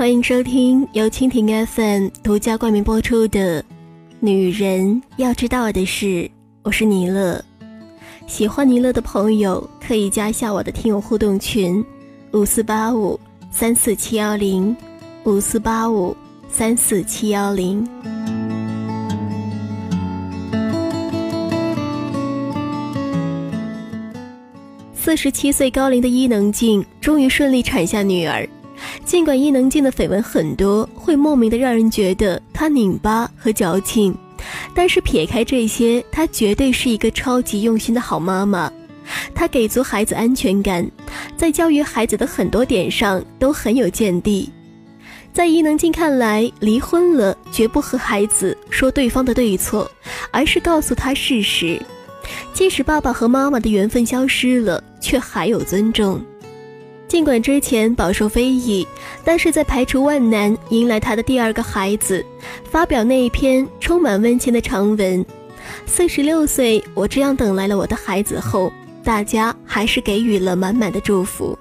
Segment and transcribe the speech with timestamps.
[0.00, 3.62] 欢迎收听由蜻蜓 FM 独家冠名播出的
[4.18, 6.06] 《女人要知道的事》，
[6.62, 7.44] 我是尼乐。
[8.26, 11.84] 喜欢尼乐的朋友可以加一下我的听友互动群：
[12.32, 14.74] 五四八五三四七幺零，
[15.24, 16.16] 五四八五
[16.48, 17.86] 三四七幺零。
[24.94, 28.48] 四十七岁高龄的伊能静终于顺利产下女儿。
[29.04, 34.16] 尽管伊能静的绯闻很多，会莫名的让人觉得她拧巴和矫情，
[34.74, 38.72] 但是撇开这些，她绝对是一个超级用心的好妈妈。
[39.34, 40.88] 她给足孩子安全感，
[41.36, 44.48] 在教育孩子的很多点上都很有见地。
[45.32, 49.90] 在伊能静看来，离婚了绝不和孩子说对方的对错，
[50.30, 51.80] 而是告诉他事实。
[52.52, 56.20] 即使爸爸和妈妈的缘分消失了，却还有尊重。
[57.10, 58.86] 尽管之前饱受非议，
[59.24, 62.24] 但是在排除万难迎来他的第二个孩子，
[62.62, 65.26] 发表那一篇充满温情的长文。
[65.86, 71.58] 四十六岁，我这样等来了我的孩子后，大家还是给予了满满的祝福。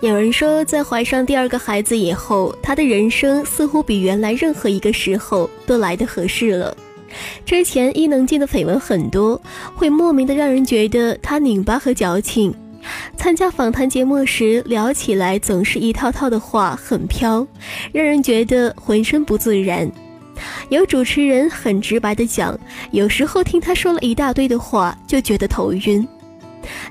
[0.00, 6.74] 有人说，在怀上第二个孩子以后，他的人生似乎比原来任何一个时候都来得合适了。
[7.44, 9.38] 之前伊能静的绯闻很多，
[9.74, 12.54] 会莫名的让人觉得她拧巴和矫情。
[13.16, 17.46] 参加访谈节目时，聊起来总是一套套的话，很飘，
[17.92, 19.90] 让人觉得浑身不自然。
[20.68, 22.58] 有主持人很直白的讲，
[22.90, 26.06] 有时候听他说了一大堆的话，就觉得头晕。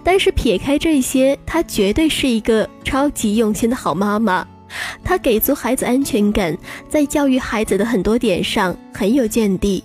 [0.04, 4.48] 但是撇开这些，她绝对是一个超级用心的好妈妈。
[5.04, 6.58] 她给足孩子安全感，
[6.90, 9.84] 在教育孩子的很多点上很有见地。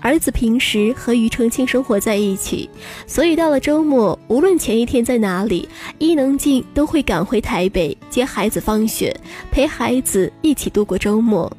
[0.00, 2.68] 儿子平时和庾澄庆生活在一起，
[3.06, 9.14] 所以到了周末，无论前一天在哪里，伊能静都会赶回台北接孩子放学，
[9.50, 11.50] 陪孩子一起度过周末。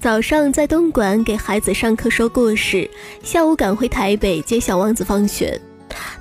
[0.00, 2.88] 早上在东莞给孩子上课说故事，
[3.22, 5.58] 下午赶回台北接小王子放学。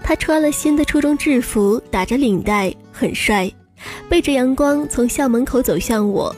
[0.03, 3.51] 他穿了新的初中制服，打着领带，很帅，
[4.07, 6.33] 背着阳光从校门口走向我，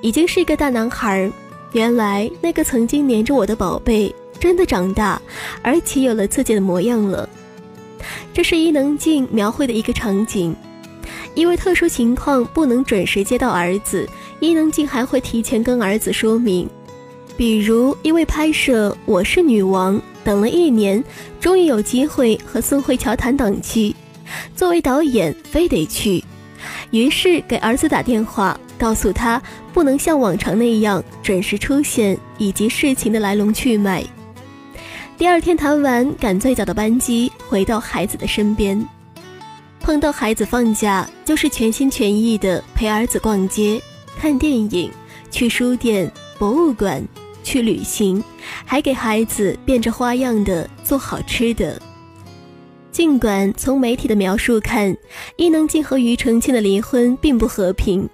[0.00, 1.30] 已经是一个大男孩。
[1.72, 4.14] 原来那个曾经黏着我的宝贝。
[4.42, 5.22] 真的长大，
[5.62, 7.28] 而且有了自己的模样了。
[8.34, 10.52] 这是伊能静描绘的一个场景。
[11.36, 14.04] 因为特殊情况不能准时接到儿子，
[14.40, 16.68] 伊能静还会提前跟儿子说明。
[17.36, 19.94] 比如因为拍摄《我是女王》，
[20.24, 21.02] 等了一年，
[21.38, 23.94] 终于有机会和宋慧乔谈档期。
[24.56, 26.24] 作为导演，非得去，
[26.90, 29.40] 于是给儿子打电话，告诉他
[29.72, 34.04] 不能像往常那样准时出现，以及事情的来龙去脉。
[35.18, 38.84] 第二天谈完，赶最早的班机回到孩子的身边。
[39.80, 43.80] 碰到孩子放假，就是全心全意的陪儿子逛街、
[44.18, 44.90] 看电影、
[45.30, 47.02] 去书店、博物馆、
[47.44, 48.22] 去旅行，
[48.64, 51.80] 还给孩子变着花样的做好吃的。
[52.90, 54.94] 尽管从媒体的描述看，
[55.36, 58.08] 伊能静和庾澄庆的离婚并不和平，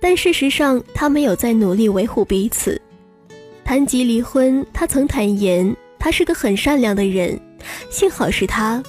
[0.00, 2.80] 但事实上，他没有在努力维护彼此。
[3.64, 5.74] 谈及离婚，他曾坦言。
[6.02, 7.38] 他是个很善良的人，
[7.88, 8.82] 幸好是他。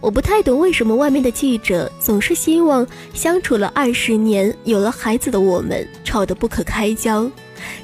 [0.00, 7.28] 我不太懂为什么外面的记者总是希望相处了二十年、有了孩子的我们吵得不可开交。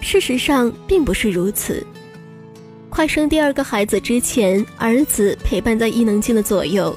[0.00, 1.84] 事实上并不是如此。
[2.88, 6.96] 快生第二个孩子之前，儿子陪伴在伊能静的左右，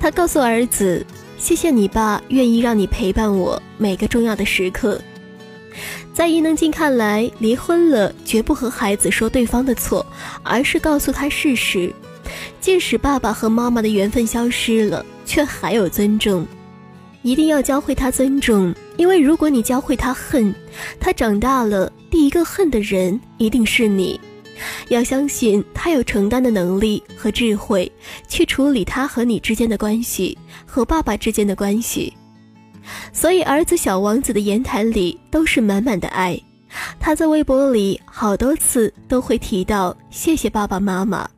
[0.00, 1.06] 他告诉儿子
[1.38, 5.00] ：“谢谢你爸，愿意让你陪伴我每个重要的时刻。”
[6.16, 10.04] 在伊能静看来，离婚了绝不和孩子说对方的错，
[10.42, 11.92] 而是告诉他事实。
[12.58, 16.46] 即使爸爸和妈妈的缘分消失了，却还有尊重，
[17.20, 18.74] 一定要教会他尊重。
[18.96, 20.54] 因为如果你教会他恨，
[20.98, 24.18] 他长大了第一个恨的人一定是你。
[24.88, 27.92] 要相信他有承担的能力和智慧，
[28.26, 32.10] 去处理他和你之间的关系，和爸爸之间的关系。
[33.12, 36.38] 所以，儿子小王子的言谈里都是满满的爱。
[37.00, 41.28] 他在微博里好多次都会提到“谢谢爸爸妈妈”。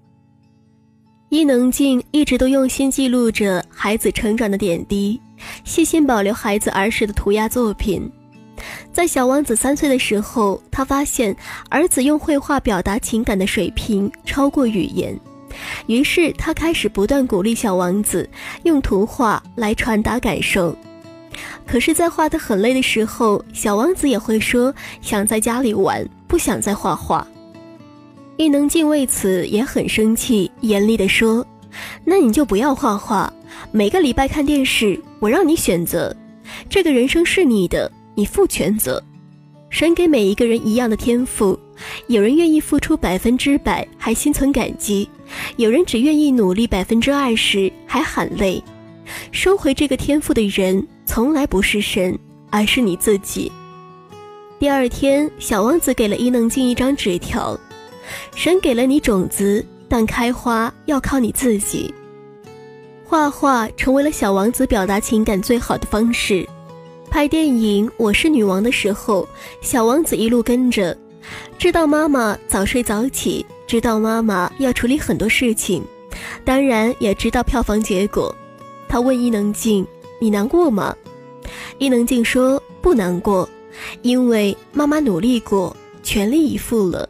[1.30, 5.20] 伊能静一直都用心记录着孩子成长的点滴，
[5.62, 8.10] 细心保留孩子儿时的涂鸦作品。
[8.92, 11.36] 在小王子三岁的时候，他发现
[11.68, 15.16] 儿子用绘画表达情感的水平超过语言，
[15.86, 18.28] 于是他开始不断鼓励小王子
[18.64, 20.74] 用图画来传达感受。
[21.66, 27.26] 可是，在画得很累的时候，小王子也会说想在家里玩，不想再画画。
[28.36, 31.44] 伊能静为此也很生气，严厉地说
[32.04, 33.32] ：“那你就不要画画，
[33.72, 36.14] 每个礼拜看电视，我让你选择。
[36.68, 39.02] 这个人生是你的，你负全责。
[39.70, 41.58] 神给每一个人一样的天赋，
[42.06, 45.10] 有人愿意付出百分之百还心存感激，
[45.56, 48.62] 有人只愿意努力百分之二十还喊累。
[49.30, 52.16] 收回这个天赋的人，从来不是神，
[52.50, 53.50] 而是你自己。
[54.58, 57.58] 第二天，小王子给了伊能静一张纸条：
[58.36, 61.92] 神给了你种子，但开花要靠你自己。
[63.06, 66.46] 画画成为了小王子表达情感最好的方式。
[67.10, 69.26] 拍电影《我是女王》的时候，
[69.62, 70.94] 小王子一路跟着，
[71.56, 75.82] 知道妈妈早睡早起，知道妈妈要处理很多事情，
[76.44, 78.32] 当然也知道票房结果。
[78.86, 79.86] 他问伊能静
[80.18, 80.94] ：“你难过吗？”
[81.78, 83.48] 伊能静说：“不难过，
[84.02, 87.08] 因为妈妈努力过，全力以赴了。”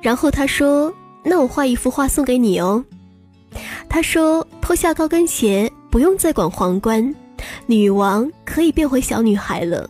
[0.00, 0.92] 然后他说
[1.24, 2.84] ：“那我画一幅画送给你哦。”
[3.88, 7.14] 他说：“脱下高跟鞋，不用再管皇冠。”
[7.66, 9.88] 女王可以变回小女孩了。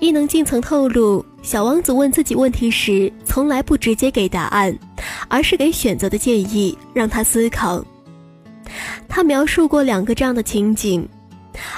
[0.00, 4.76] 伊能静曾透露，小王子问自己问题时，从来不直接给答案，
[5.28, 7.84] 而是给选择的建议，让他思考。
[9.08, 11.08] 他描述过两个这样的情景：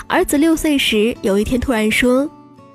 [0.07, 2.29] 儿子六岁时，有一天突然说：“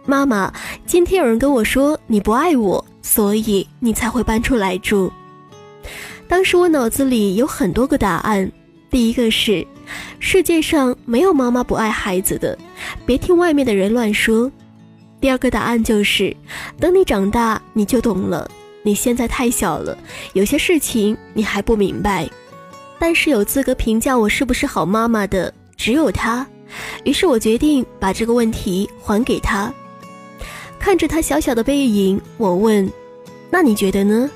[0.06, 0.54] 妈妈，
[0.86, 5.12] 今天有人跟我说你不爱我，所以你才会搬出来住。”
[6.28, 8.52] 当时我脑子里有很多个答案，
[8.90, 9.66] 第一个是。
[10.20, 12.56] 世界上没有妈妈不爱孩子的，
[13.08, 14.52] 别听外面的人乱说。
[15.20, 16.36] 第二个答案就是，
[16.80, 18.50] 等你长大你就懂了。
[18.84, 19.98] 你现在太小了，
[20.34, 22.30] 有些事情你还不明白。
[23.00, 26.46] 但是有资格评价我是不是好妈妈的只有他。
[27.04, 29.74] 于是我决定把这个问题还给他。
[30.78, 32.88] 看着他小小的背影，我问
[33.50, 34.30] ：“那你觉得呢？”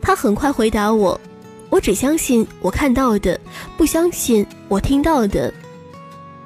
[0.00, 1.20] 他很快回答我。
[1.68, 3.38] 我只相信我看到的，
[3.76, 5.52] 不相信我听到的。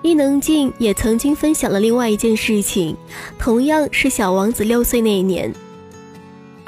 [0.01, 2.97] 伊能静也曾经分享了另外一件事情，
[3.39, 5.53] 同样是小王子六岁那一年，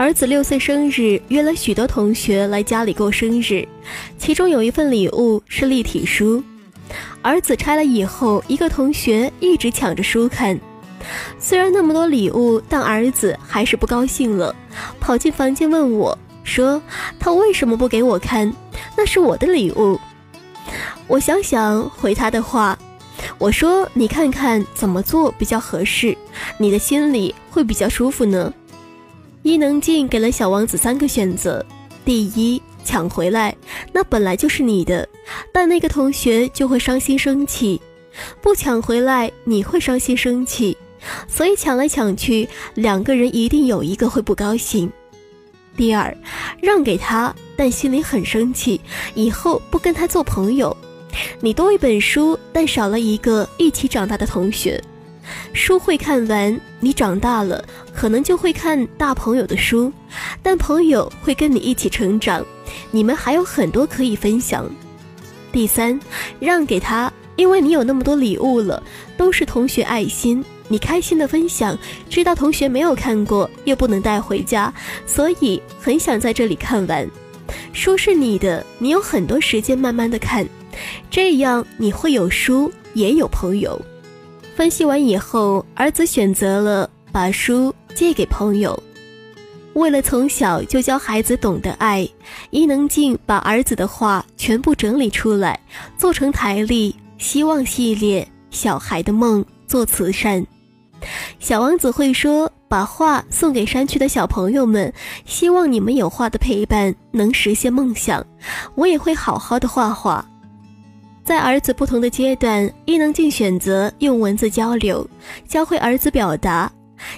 [0.01, 3.69] 儿子六岁生日，约了许多同学来家里过生日，
[4.17, 6.43] 其中有一份礼物是立体书，
[7.21, 10.59] 儿子拆了以后，一个同学一直抢着书看，
[11.39, 14.57] 虽然那么多礼物，但儿子还是不高兴了，
[14.99, 16.17] 跑进房间问我。
[16.45, 16.81] 说
[17.19, 18.51] 他为什么不给我看？
[18.97, 20.01] 那是我的礼物。
[21.09, 22.79] 我想想回他的话，
[23.37, 26.17] 我说你看看怎么做比较合适，
[26.57, 28.51] 你的心里会比较舒服呢。
[29.43, 31.65] 伊能静给了小王子三个选择：
[32.05, 33.57] 第一，抢回来，
[33.91, 35.09] 那本来就是你的，
[35.51, 37.81] 但那个同学就会伤心生气；
[38.43, 40.77] 不抢回来，你会伤心生气，
[41.27, 44.93] 所以抢来抢去，两个人一定有一个会不高兴。
[45.75, 46.15] 第二，
[46.61, 48.79] 让给他，但心里很生气，
[49.15, 50.77] 以后不跟他做朋友。
[51.41, 54.83] 你多一本书，但少了一个一起长大的同学。
[55.53, 59.93] 书会看完，你长大了，可能就会看大朋友的书，
[60.43, 62.45] 但朋友会跟你一起成长，
[62.91, 64.69] 你们还有很多可以分享。
[65.53, 65.99] 第三，
[66.39, 68.83] 让给他，因为你有那么多礼物了，
[69.17, 70.45] 都是同学爱心。
[70.69, 71.77] 你开心的分享，
[72.09, 74.73] 知道同学没有看过，又不能带回家，
[75.05, 77.09] 所以很想在这里看完。
[77.73, 80.47] 书是你的，你有很多时间慢慢的看，
[81.11, 83.81] 这样你会有书，也有朋友。
[84.61, 88.79] 分析完以后，儿子选择了把书借给朋友。
[89.73, 92.07] 为了从小就教孩子懂得爱，
[92.51, 95.59] 伊能静把儿子的话全部整理出来，
[95.97, 100.47] 做成台历、希望系列、小孩的梦、做慈善。
[101.39, 104.93] 小王子会说：“把画送给山区的小朋友们，
[105.25, 108.23] 希望你们有画的陪伴，能实现梦想。
[108.75, 110.23] 我也会好好的画画。”
[111.31, 115.09] 在儿子不同的阶段，伊能静选择用文字交流，
[115.47, 116.69] 教会儿子表达。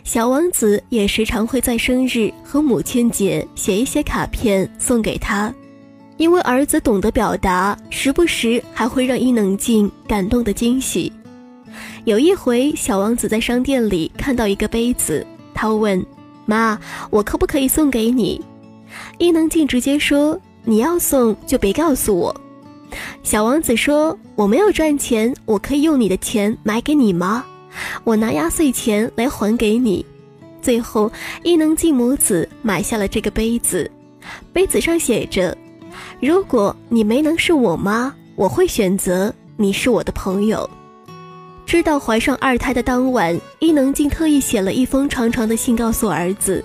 [0.04, 5.50] 小王子也时常会在生日和母亲节写一些卡片送给他，
[6.19, 11.11] 因为儿子懂得表达，时不时还会让伊能静感动的惊喜。
[12.04, 16.04] 有一回，小王子在商店里看到一个杯子，他问
[16.45, 16.78] ：“妈，
[17.09, 18.38] 我可不可以送给你？”
[19.16, 22.37] 伊能静直接说：“你要送就别告诉我。”
[23.22, 27.44] 小王子说：“我没有赚钱，我可以用你的钱买给你吗？
[28.04, 30.04] 我拿压岁钱来还给你。”
[30.62, 31.11] 最后，
[31.42, 33.90] 伊能静母子买下了这个杯子，
[34.52, 35.56] 杯子上写着
[36.20, 40.68] ：“如果你没能是我妈，我会选择你是我的朋友。”
[41.66, 46.62] 知道怀上二胎的当晚，伊能静特意写了一封长长的信，告诉儿子：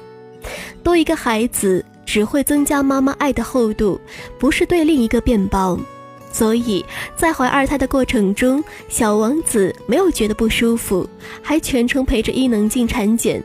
[0.83, 3.99] 多一个孩子只会增加妈妈爱的厚度，
[4.37, 5.79] 不是对另一个变薄。
[6.31, 11.09] 所以在怀二胎的过程中，小王子没有觉得不舒服，
[11.41, 13.43] 还全程陪着伊能静产检，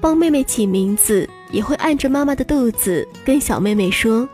[0.00, 4.28] 帮妹妹起名字，也会按着妈妈的肚子跟小妹妹说：“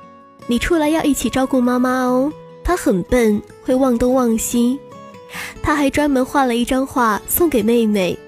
[0.47, 2.33] 你出来要一起照顾妈妈哦。”
[2.65, 4.79] 她很笨，会忘东忘西。
[5.63, 8.19] 他还专门画了一张画送给妹妹。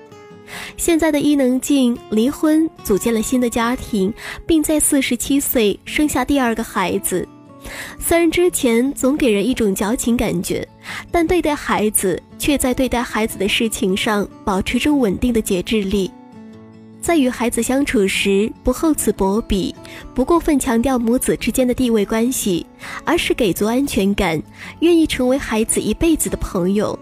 [0.77, 4.13] 现在的伊能静离婚，组建了新的家庭，
[4.47, 7.27] 并在四十七岁生下第二个孩子。
[7.99, 10.67] 虽然之前总给人一种矫情感觉，
[11.11, 16.11] 但对待孩子却在对待孩子的事情上保持着稳定的节制力。
[17.01, 19.75] 在与孩子相处时，不厚此薄彼，
[20.15, 22.67] 不过分强调母子之间的地位关系，
[23.05, 24.41] 而是给足安全感，
[24.81, 26.99] 愿意成为孩子一辈子的朋友。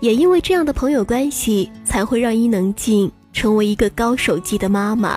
[0.00, 5.16] 也因为这样的朋友关系，才会让伊能静成为一个高手级的妈妈。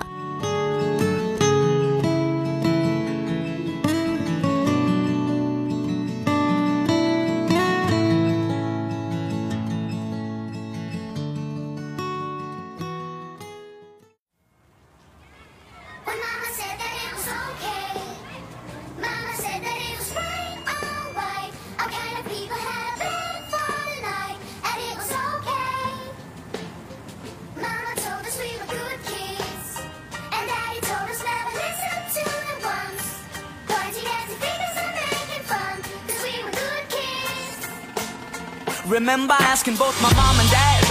[38.87, 40.85] Remember asking both my mom and dad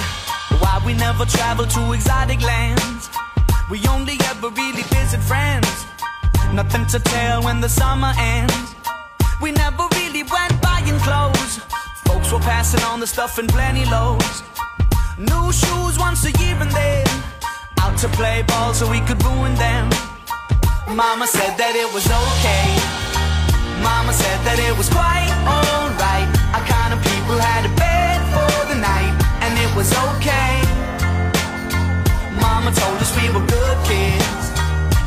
[0.58, 3.08] why we never traveled to exotic lands.
[3.70, 5.86] We only ever really visit friends.
[6.52, 8.74] Nothing to tell when the summer ends.
[9.40, 11.60] We never really went buying clothes.
[12.04, 14.42] Folks were passing on the stuff in plenty loads.
[15.16, 17.06] New shoes once a year and then
[17.78, 19.88] out to play ball so we could ruin them.
[20.88, 22.66] Mama said that it was okay.
[23.82, 26.28] Mama said that it was quite alright.
[26.54, 27.73] Our kind of people had
[29.76, 30.62] was okay.
[32.38, 34.44] Mama told us we were good kids,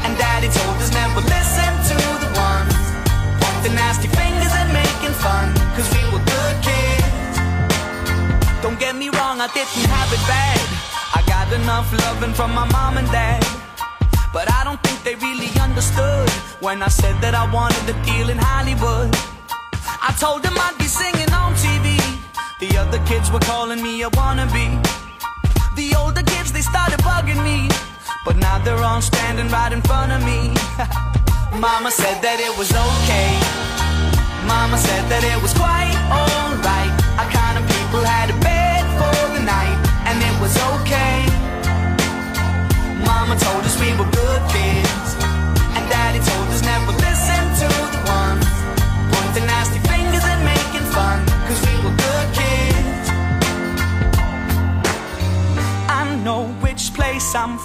[0.04, 2.76] and Daddy told us never listen to the ones
[3.40, 7.36] pointing nasty fingers and making fun, cause we were good kids.
[8.62, 10.60] Don't get me wrong, I didn't have it bad.
[11.16, 13.44] I got enough loving from my mom and dad.
[14.34, 18.30] But I don't think they really understood when I said that I wanted a deal
[18.30, 19.16] in Hollywood.
[20.08, 21.97] I told them I'd be singing on TV
[22.60, 24.82] the other kids were calling me a wannabe.
[25.76, 27.70] The older kids, they started bugging me.
[28.26, 30.54] But now they're all standing right in front of me.
[31.60, 33.30] Mama said that it was okay.
[34.48, 35.96] Mama said that it was quite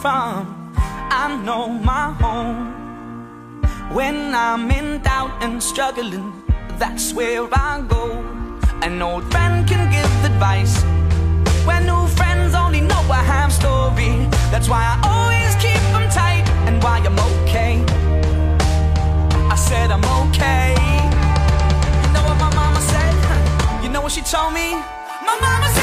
[0.02, 2.75] from, I know my home.
[3.94, 6.32] When I'm in doubt and struggling,
[6.76, 8.04] that's where I go.
[8.82, 10.82] An old friend can give advice.
[11.68, 16.47] When new friends only know a half story, that's why I always keep them tight
[16.66, 17.75] and why I'm okay.
[19.54, 20.75] I said I'm okay.
[22.02, 23.85] You know what my mama said?
[23.85, 24.73] You know what she told me?
[25.28, 25.82] My mama said.